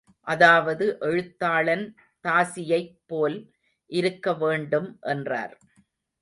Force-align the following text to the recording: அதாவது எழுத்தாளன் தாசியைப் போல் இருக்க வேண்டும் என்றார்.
அதாவது 0.27 0.85
எழுத்தாளன் 1.01 1.83
தாசியைப் 2.25 2.97
போல் 3.05 3.37
இருக்க 3.89 4.33
வேண்டும் 4.35 4.89
என்றார். 5.07 5.55